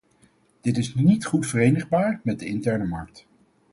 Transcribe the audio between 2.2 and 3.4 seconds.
met de interne markt.